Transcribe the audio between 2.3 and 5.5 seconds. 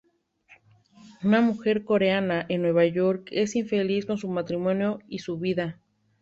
en Nueva York es infeliz con su matrimonio y su